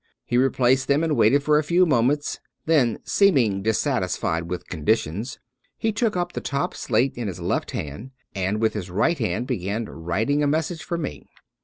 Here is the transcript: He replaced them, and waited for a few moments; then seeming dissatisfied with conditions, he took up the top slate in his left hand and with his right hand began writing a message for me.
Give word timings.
He 0.25 0.35
replaced 0.35 0.87
them, 0.87 1.03
and 1.03 1.15
waited 1.15 1.43
for 1.43 1.59
a 1.59 1.63
few 1.63 1.85
moments; 1.85 2.39
then 2.65 2.97
seeming 3.03 3.61
dissatisfied 3.61 4.49
with 4.49 4.65
conditions, 4.67 5.37
he 5.77 5.91
took 5.91 6.17
up 6.17 6.33
the 6.33 6.41
top 6.41 6.73
slate 6.73 7.13
in 7.13 7.27
his 7.27 7.39
left 7.39 7.69
hand 7.69 8.09
and 8.33 8.59
with 8.59 8.73
his 8.73 8.89
right 8.89 9.19
hand 9.19 9.45
began 9.45 9.85
writing 9.85 10.41
a 10.41 10.47
message 10.47 10.83
for 10.83 10.97
me. 10.97 11.27